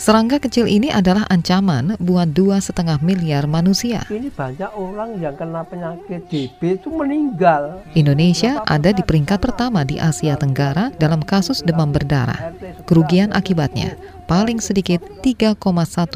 Serangga 0.00 0.40
kecil 0.40 0.64
ini 0.64 0.88
adalah 0.88 1.28
ancaman 1.28 1.92
buat 2.00 2.32
dua 2.32 2.56
setengah 2.56 3.04
miliar 3.04 3.44
manusia. 3.44 4.00
Ini 4.08 4.32
banyak 4.32 4.72
orang 4.72 5.20
yang 5.20 5.36
kena 5.36 5.60
penyakit 5.60 6.24
DB 6.24 6.80
itu 6.80 6.88
meninggal. 6.88 7.84
Indonesia 7.92 8.64
ada 8.64 8.96
di 8.96 9.04
peringkat 9.04 9.36
pertama 9.44 9.84
di 9.84 10.00
Asia 10.00 10.40
Tenggara 10.40 10.88
dalam 10.96 11.20
kasus 11.20 11.60
demam 11.60 11.92
berdarah. 11.92 12.48
Kerugian 12.88 13.36
akibatnya 13.36 13.92
paling 14.30 14.62
sedikit 14.62 15.02
3,1 15.26 15.58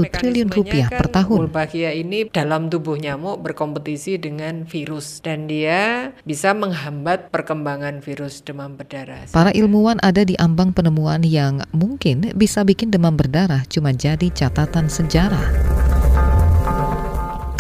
triliun 0.07 0.55
rupiah 0.55 0.87
kan 0.87 0.99
per 1.03 1.07
tahun. 1.11 1.51
Wolbachia 1.51 1.91
ini 1.91 2.31
dalam 2.31 2.71
tubuh 2.71 2.95
nyamuk 2.95 3.43
berkompetisi 3.43 4.23
dengan 4.23 4.63
virus 4.63 5.19
dan 5.19 5.51
dia 5.51 6.15
bisa 6.23 6.55
menghambat 6.55 7.35
perkembangan 7.35 7.99
virus 7.99 8.39
demam 8.47 8.79
berdarah. 8.79 9.27
Para 9.35 9.51
ilmuwan 9.51 9.99
ada 9.99 10.23
di 10.23 10.39
ambang 10.39 10.71
penemuan 10.71 11.27
yang 11.27 11.67
mungkin 11.75 12.31
bisa 12.39 12.63
bikin 12.63 12.95
demam 12.95 13.19
berdarah 13.19 13.67
cuma 13.67 13.91
jadi 13.91 14.31
catatan 14.31 14.87
sejarah. 14.87 15.51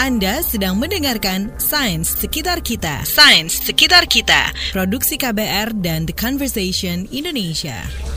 Anda 0.05 0.45
sedang 0.45 0.78
mendengarkan 0.78 1.50
Sains 1.56 2.06
Sekitar 2.06 2.61
Kita. 2.61 3.02
Sains 3.09 3.56
Sekitar 3.59 4.05
Kita. 4.05 4.52
Produksi 4.70 5.16
KBR 5.16 5.75
dan 5.80 6.05
The 6.05 6.12
Conversation 6.12 7.09
Indonesia. 7.09 8.13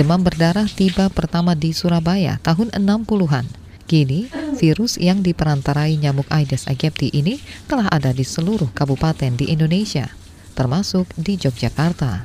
Demam 0.00 0.24
berdarah 0.24 0.64
tiba 0.64 1.12
pertama 1.12 1.52
di 1.52 1.76
Surabaya 1.76 2.40
tahun 2.40 2.72
60-an. 2.72 3.44
Kini, 3.84 4.32
virus 4.56 4.96
yang 4.96 5.20
diperantarai 5.20 5.92
nyamuk 6.00 6.24
Aedes 6.32 6.64
aegypti 6.72 7.12
ini 7.12 7.36
telah 7.68 7.84
ada 7.92 8.08
di 8.08 8.24
seluruh 8.24 8.72
kabupaten 8.72 9.36
di 9.36 9.52
Indonesia, 9.52 10.08
termasuk 10.56 11.04
di 11.20 11.36
Yogyakarta. 11.36 12.24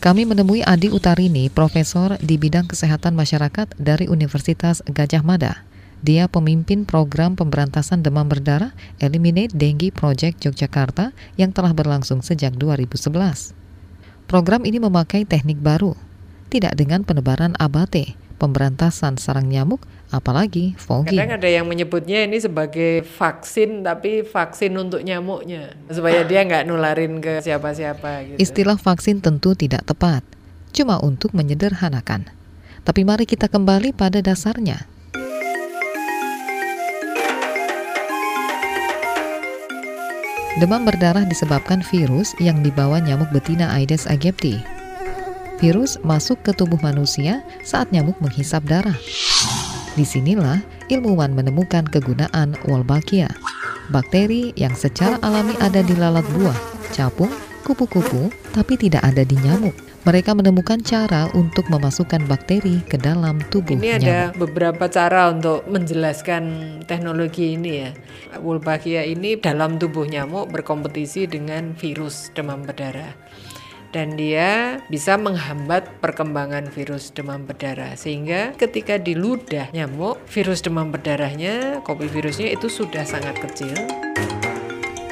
Kami 0.00 0.24
menemui 0.24 0.64
Adi 0.64 0.88
Utarini, 0.88 1.52
profesor 1.52 2.16
di 2.24 2.40
bidang 2.40 2.72
kesehatan 2.72 3.12
masyarakat 3.12 3.76
dari 3.76 4.08
Universitas 4.08 4.80
Gajah 4.88 5.20
Mada. 5.20 5.68
Dia 6.00 6.24
pemimpin 6.24 6.88
program 6.88 7.36
pemberantasan 7.36 8.00
demam 8.00 8.24
berdarah 8.24 8.72
Eliminate 8.96 9.52
Dengue 9.52 9.92
Project 9.92 10.40
Yogyakarta 10.40 11.12
yang 11.36 11.52
telah 11.52 11.76
berlangsung 11.76 12.24
sejak 12.24 12.56
2011. 12.56 13.67
Program 14.28 14.60
ini 14.68 14.76
memakai 14.76 15.24
teknik 15.24 15.56
baru, 15.56 15.96
tidak 16.52 16.76
dengan 16.76 17.00
penebaran 17.00 17.56
abate, 17.56 18.12
pemberantasan 18.36 19.16
sarang 19.16 19.48
nyamuk, 19.48 19.80
apalagi 20.12 20.76
fogging. 20.76 21.16
Kadang 21.16 21.40
ada 21.40 21.48
yang 21.48 21.64
menyebutnya 21.64 22.28
ini 22.28 22.36
sebagai 22.36 23.08
vaksin, 23.08 23.80
tapi 23.80 24.28
vaksin 24.28 24.76
untuk 24.76 25.00
nyamuknya, 25.00 25.72
supaya 25.88 26.28
dia 26.28 26.44
nggak 26.44 26.68
nularin 26.68 27.24
ke 27.24 27.40
siapa-siapa. 27.40 28.36
Gitu. 28.36 28.36
Istilah 28.36 28.76
vaksin 28.76 29.24
tentu 29.24 29.56
tidak 29.56 29.88
tepat, 29.88 30.20
cuma 30.76 31.00
untuk 31.00 31.32
menyederhanakan. 31.32 32.28
Tapi 32.84 33.08
mari 33.08 33.24
kita 33.24 33.48
kembali 33.48 33.96
pada 33.96 34.20
dasarnya. 34.20 34.97
Demam 40.58 40.82
berdarah 40.82 41.22
disebabkan 41.22 41.86
virus 41.86 42.34
yang 42.42 42.66
dibawa 42.66 42.98
nyamuk 42.98 43.30
betina 43.30 43.70
Aedes 43.78 44.10
aegypti. 44.10 44.58
Virus 45.62 46.02
masuk 46.02 46.42
ke 46.42 46.50
tubuh 46.50 46.82
manusia 46.82 47.46
saat 47.62 47.94
nyamuk 47.94 48.18
menghisap 48.18 48.66
darah. 48.66 48.98
Di 49.94 50.02
sinilah 50.02 50.58
ilmuwan 50.90 51.30
menemukan 51.30 51.86
kegunaan 51.86 52.58
Wolbachia, 52.66 53.30
bakteri 53.94 54.50
yang 54.58 54.74
secara 54.74 55.22
alami 55.22 55.54
ada 55.62 55.78
di 55.78 55.94
lalat 55.94 56.26
buah, 56.34 56.58
capung, 56.90 57.30
kupu-kupu, 57.62 58.34
tapi 58.50 58.74
tidak 58.74 59.06
ada 59.06 59.22
di 59.22 59.38
nyamuk. 59.38 59.87
Mereka 60.08 60.32
menemukan 60.32 60.80
cara 60.80 61.28
untuk 61.36 61.68
memasukkan 61.68 62.24
bakteri 62.32 62.80
ke 62.88 62.96
dalam 62.96 63.44
tubuh 63.52 63.76
Ini 63.76 64.00
nyamuk. 64.00 64.08
ada 64.08 64.18
beberapa 64.40 64.88
cara 64.88 65.28
untuk 65.28 65.68
menjelaskan 65.68 66.44
teknologi 66.88 67.52
ini 67.52 67.84
ya. 67.84 67.90
Wolbachia 68.40 69.04
ini 69.04 69.36
dalam 69.36 69.76
tubuh 69.76 70.08
nyamuk 70.08 70.48
berkompetisi 70.48 71.28
dengan 71.28 71.76
virus 71.76 72.32
demam 72.32 72.64
berdarah. 72.64 73.12
Dan 73.92 74.16
dia 74.16 74.80
bisa 74.88 75.20
menghambat 75.20 76.00
perkembangan 76.00 76.72
virus 76.72 77.12
demam 77.12 77.44
berdarah 77.44 77.92
sehingga 77.92 78.56
ketika 78.56 78.96
di 78.96 79.12
ludah 79.12 79.68
nyamuk 79.76 80.24
virus 80.32 80.64
demam 80.64 80.88
berdarahnya, 80.88 81.84
kopi 81.84 82.08
virusnya 82.08 82.56
itu 82.56 82.72
sudah 82.72 83.04
sangat 83.04 83.36
kecil. 83.44 83.76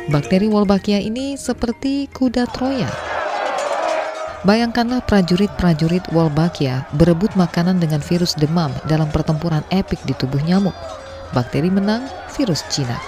Bakteri 0.09 0.49
Wolbachia 0.49 1.05
ini 1.05 1.37
seperti 1.37 2.09
kuda 2.17 2.49
Troya. 2.49 3.16
Bayangkanlah 4.47 5.03
prajurit-prajurit 5.11 6.07
Wolbachia 6.15 6.87
berebut 6.95 7.35
makanan 7.35 7.83
dengan 7.83 7.99
virus 7.99 8.39
demam 8.39 8.71
dalam 8.87 9.11
pertempuran 9.11 9.67
epik 9.75 9.99
di 10.07 10.15
tubuh 10.15 10.39
nyamuk. 10.39 10.71
Bakteri 11.35 11.67
menang, 11.67 12.07
virus 12.31 12.63
jinak. 12.71 13.03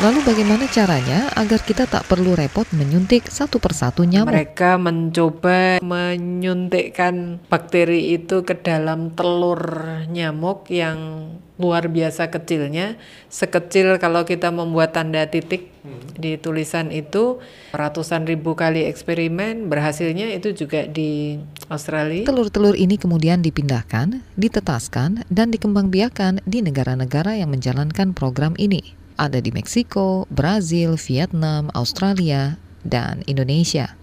Lalu 0.00 0.24
bagaimana 0.24 0.72
caranya 0.72 1.28
agar 1.36 1.60
kita 1.60 1.84
tak 1.84 2.08
perlu 2.08 2.32
repot 2.32 2.64
menyuntik 2.72 3.28
satu 3.28 3.60
persatu 3.60 4.08
nyamuk? 4.08 4.32
Mereka 4.32 4.80
mencoba 4.80 5.84
menyuntikkan 5.84 7.44
bakteri 7.52 8.16
itu 8.16 8.40
ke 8.40 8.56
dalam 8.56 9.12
telur 9.12 9.60
nyamuk 10.08 10.72
yang 10.72 11.28
luar 11.60 11.92
biasa 11.92 12.32
kecilnya, 12.32 12.96
sekecil 13.28 14.00
kalau 14.00 14.24
kita 14.24 14.48
membuat 14.48 14.96
tanda 14.96 15.28
titik 15.28 15.75
di 16.16 16.40
tulisan 16.40 16.88
itu 16.92 17.38
ratusan 17.72 18.24
ribu 18.24 18.56
kali 18.56 18.88
eksperimen 18.88 19.68
berhasilnya 19.68 20.32
itu 20.32 20.52
juga 20.56 20.88
di 20.88 21.40
Australia. 21.68 22.24
Telur-telur 22.24 22.74
ini 22.74 22.96
kemudian 22.96 23.40
dipindahkan, 23.44 24.24
ditetaskan, 24.34 25.28
dan 25.28 25.48
dikembangbiakan 25.52 26.44
di 26.44 26.64
negara-negara 26.64 27.36
yang 27.38 27.52
menjalankan 27.52 28.16
program 28.16 28.56
ini. 28.56 28.96
Ada 29.16 29.40
di 29.40 29.48
Meksiko, 29.48 30.28
Brazil, 30.28 31.00
Vietnam, 31.00 31.72
Australia, 31.72 32.60
dan 32.84 33.24
Indonesia. 33.24 33.96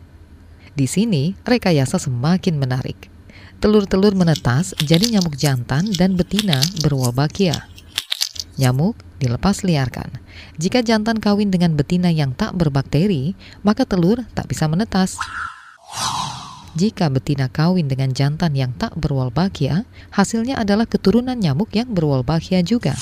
Di 0.73 0.89
sini, 0.89 1.37
rekayasa 1.45 2.01
semakin 2.01 2.57
menarik. 2.57 3.13
Telur-telur 3.61 4.11
menetas 4.17 4.73
jadi 4.81 5.07
nyamuk 5.13 5.37
jantan 5.39 5.87
dan 5.95 6.17
betina 6.17 6.59
berwolbachia. 6.83 7.69
Nyamuk 8.59 8.99
dilepas 9.17 9.65
liarkan. 9.65 10.13
Jika 10.61 10.85
jantan 10.85 11.17
kawin 11.17 11.49
dengan 11.49 11.73
betina 11.73 12.13
yang 12.13 12.37
tak 12.37 12.53
berbakteri, 12.53 13.33
maka 13.65 13.87
telur 13.87 14.21
tak 14.37 14.51
bisa 14.51 14.69
menetas. 14.69 15.17
Jika 16.73 17.09
betina 17.13 17.53
kawin 17.53 17.85
dengan 17.85 18.13
jantan 18.17 18.57
yang 18.57 18.73
tak 18.73 18.97
berwolbachia, 18.97 19.85
hasilnya 20.09 20.57
adalah 20.57 20.89
keturunan 20.89 21.37
nyamuk 21.37 21.69
yang 21.77 21.89
berwolbachia 21.93 22.65
juga. 22.65 22.97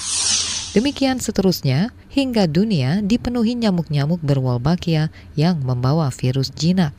Demikian 0.72 1.20
seterusnya 1.20 1.92
hingga 2.12 2.48
dunia 2.48 3.04
dipenuhi 3.04 3.60
nyamuk-nyamuk 3.60 4.24
berwolbachia 4.24 5.12
yang 5.36 5.64
membawa 5.64 6.12
virus 6.12 6.52
jinak. 6.52 6.96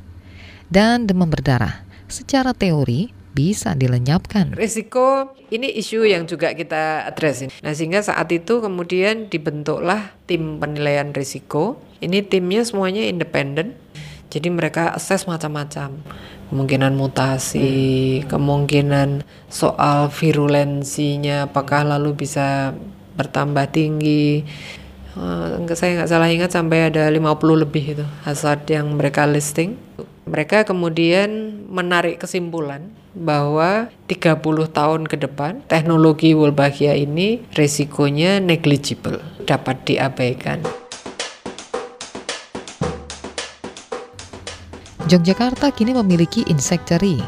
Dan 0.73 1.05
demam 1.05 1.29
berdarah 1.29 1.85
secara 2.09 2.53
teori 2.57 3.13
bisa 3.33 3.73
dilenyapkan. 3.73 4.53
Risiko 4.55 5.33
ini 5.49 5.73
isu 5.81 6.05
yang 6.05 6.29
juga 6.29 6.53
kita 6.53 7.09
address. 7.09 7.49
Nah, 7.65 7.73
sehingga 7.73 8.05
saat 8.05 8.29
itu 8.33 8.61
kemudian 8.61 9.33
dibentuklah 9.33 10.13
tim 10.29 10.61
penilaian 10.61 11.11
risiko. 11.17 11.81
Ini 12.05 12.29
timnya 12.29 12.63
semuanya 12.65 13.05
independen. 13.09 13.77
Jadi 14.33 14.49
mereka 14.49 14.97
assess 14.97 15.29
macam-macam. 15.29 16.01
Kemungkinan 16.49 16.93
mutasi, 16.97 18.21
kemungkinan 18.29 19.25
soal 19.49 20.13
virulensinya 20.13 21.49
apakah 21.49 21.85
lalu 21.85 22.25
bisa 22.25 22.77
bertambah 23.17 23.73
tinggi. 23.73 24.45
Uh, 25.13 25.61
saya 25.77 26.01
nggak 26.01 26.09
salah 26.09 26.33
ingat 26.33 26.57
sampai 26.57 26.89
ada 26.89 27.05
50 27.13 27.21
lebih 27.69 27.85
itu 27.99 28.05
hazard 28.25 28.65
yang 28.73 28.97
mereka 28.97 29.29
listing. 29.29 29.77
Mereka 30.25 30.65
kemudian 30.65 31.61
menarik 31.69 32.23
kesimpulan 32.23 32.89
bahwa 33.13 33.93
30 34.09 34.41
tahun 34.73 35.05
ke 35.05 35.21
depan 35.21 35.61
teknologi 35.69 36.33
Wolbachia 36.33 36.97
ini 36.97 37.45
resikonya 37.53 38.41
negligible, 38.41 39.21
dapat 39.45 39.85
diabaikan. 39.85 40.65
Yogyakarta 45.13 45.69
kini 45.77 45.93
memiliki 45.93 46.41
insectary, 46.49 47.21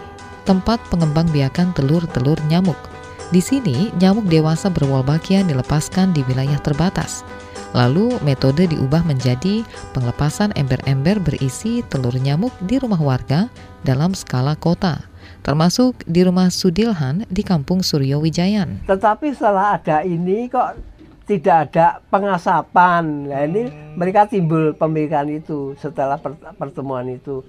tempat 0.49 0.81
pengembang 0.89 1.29
biakan 1.29 1.77
telur-telur 1.77 2.41
nyamuk. 2.49 2.81
Di 3.29 3.45
sini, 3.45 3.93
nyamuk 4.01 4.25
dewasa 4.33 4.73
berwolbachia 4.73 5.45
dilepaskan 5.45 6.17
di 6.17 6.25
wilayah 6.25 6.57
terbatas. 6.65 7.27
Lalu, 7.75 8.23
metode 8.23 8.71
diubah 8.71 9.03
menjadi 9.03 9.67
pengelepasan 9.91 10.55
ember-ember 10.55 11.19
berisi 11.19 11.83
telur 11.91 12.15
nyamuk 12.15 12.55
di 12.63 12.79
rumah 12.79 13.03
warga 13.03 13.51
dalam 13.83 14.15
skala 14.15 14.55
kota, 14.55 15.03
termasuk 15.43 16.07
di 16.07 16.23
rumah 16.23 16.55
Sudilhan 16.55 17.27
di 17.27 17.43
Kampung 17.43 17.83
Suryo 17.83 18.23
Wijayan. 18.23 18.87
Tetapi 18.87 19.35
setelah 19.35 19.75
ada 19.75 20.07
ini 20.07 20.47
kok 20.47 20.79
tidak 21.27 21.57
ada 21.69 21.99
pengasapan. 22.15 23.27
Nah, 23.27 23.43
ini 23.43 23.67
mereka 23.99 24.31
timbul 24.31 24.71
pemikiran 24.79 25.27
itu 25.35 25.75
setelah 25.83 26.17
pertemuan 26.57 27.11
itu. 27.11 27.43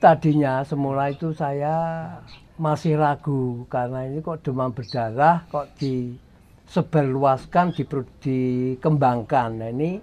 tadinya 0.00 0.64
semula 0.64 1.12
itu 1.12 1.36
saya 1.36 2.08
masih 2.56 2.96
ragu 2.96 3.68
karena 3.68 4.08
ini 4.08 4.24
kok 4.24 4.40
demam 4.40 4.72
berdarah 4.72 5.44
kok 5.52 5.68
disebarluaskan 5.76 6.29
di, 6.70 7.84
dikembangkan 8.22 9.50
nah 9.58 9.70
ini 9.74 9.98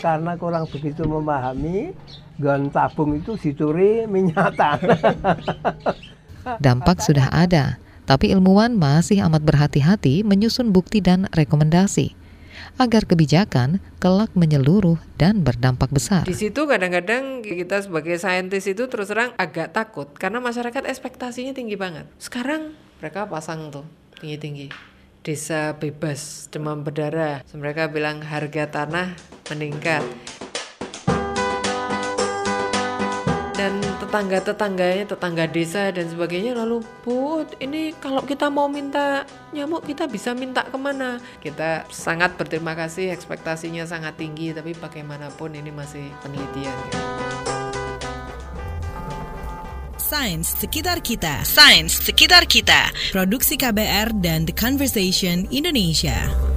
karena 0.00 0.34
kurang 0.40 0.64
begitu 0.66 1.04
memahami 1.04 1.92
gon 2.40 2.72
tabung 2.72 3.20
itu 3.20 3.36
dituri 3.36 4.08
minyak 4.08 4.56
tanah 4.56 5.00
dampak 6.64 7.04
sudah 7.04 7.28
ada 7.28 7.76
tapi 8.08 8.32
ilmuwan 8.32 8.74
masih 8.74 9.22
amat 9.28 9.44
berhati-hati 9.44 10.24
menyusun 10.24 10.72
bukti 10.72 11.04
dan 11.04 11.28
rekomendasi 11.30 12.16
agar 12.80 13.04
kebijakan 13.04 13.78
kelak 14.00 14.32
menyeluruh 14.32 14.98
dan 15.20 15.44
berdampak 15.44 15.92
besar. 15.92 16.24
Di 16.24 16.36
situ 16.36 16.64
kadang-kadang 16.64 17.44
kita 17.44 17.84
sebagai 17.84 18.16
saintis 18.16 18.68
itu 18.68 18.88
terus 18.88 19.12
terang 19.12 19.36
agak 19.36 19.72
takut 19.76 20.08
karena 20.16 20.40
masyarakat 20.40 20.88
ekspektasinya 20.88 21.52
tinggi 21.52 21.76
banget. 21.76 22.08
Sekarang 22.20 22.72
mereka 23.00 23.28
pasang 23.28 23.68
tuh 23.72 23.86
tinggi-tinggi. 24.20 24.72
Desa 25.20 25.76
bebas 25.76 26.48
demam 26.48 26.80
berdarah. 26.80 27.44
Mereka 27.52 27.92
bilang 27.92 28.24
harga 28.24 28.66
tanah 28.68 29.12
meningkat. 29.52 30.00
dan 33.60 33.76
tetangga-tetangganya, 34.00 35.04
tetangga 35.04 35.44
desa 35.44 35.92
dan 35.92 36.08
sebagainya 36.08 36.56
lalu 36.56 36.80
bu 37.04 37.44
ini 37.60 37.92
kalau 38.00 38.24
kita 38.24 38.48
mau 38.48 38.72
minta 38.72 39.28
nyamuk 39.52 39.84
kita 39.84 40.08
bisa 40.08 40.32
minta 40.32 40.64
ke 40.64 40.80
mana? 40.80 41.20
Kita 41.44 41.84
sangat 41.92 42.40
berterima 42.40 42.72
kasih, 42.72 43.12
ekspektasinya 43.12 43.84
sangat 43.84 44.16
tinggi 44.16 44.56
tapi 44.56 44.72
bagaimanapun 44.72 45.52
ini 45.60 45.68
masih 45.68 46.08
penelitian. 46.24 46.72
Sains 50.10 50.58
sekitar 50.58 50.98
kita, 51.06 51.46
sains 51.46 52.02
sekitar 52.02 52.42
kita. 52.50 52.90
Produksi 53.14 53.54
KBR 53.54 54.10
dan 54.18 54.42
The 54.42 54.50
Conversation 54.50 55.46
Indonesia. 55.54 56.49